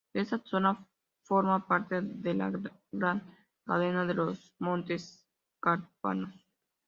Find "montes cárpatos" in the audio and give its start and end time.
4.57-6.33